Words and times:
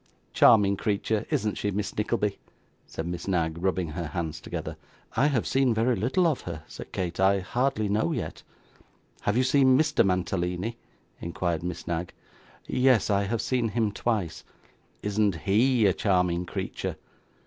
'Charming 0.33 0.75
creature, 0.75 1.27
isn't 1.29 1.59
she, 1.59 1.69
Miss 1.69 1.95
Nickleby?' 1.95 2.39
said 2.87 3.05
Miss 3.05 3.27
Knag, 3.27 3.59
rubbing 3.61 3.89
her 3.89 4.07
hands 4.07 4.41
together. 4.41 4.75
'I 5.15 5.27
have 5.27 5.45
seen 5.45 5.75
very 5.75 5.95
little 5.95 6.25
of 6.25 6.41
her,' 6.41 6.63
said 6.65 6.91
Kate. 6.91 7.19
'I 7.19 7.41
hardly 7.41 7.87
know 7.87 8.11
yet.' 8.11 8.41
'Have 9.21 9.37
you 9.37 9.43
seen 9.43 9.77
Mr. 9.77 10.03
Mantalini?' 10.03 10.77
inquired 11.19 11.61
Miss 11.61 11.85
Knag. 11.85 12.13
'Yes; 12.65 13.11
I 13.11 13.25
have 13.25 13.43
seen 13.43 13.69
him 13.69 13.91
twice.' 13.91 14.43
'Isn't 15.03 15.35
HE 15.35 15.85
a 15.85 15.93
charming 15.93 16.47
creature? 16.47 16.95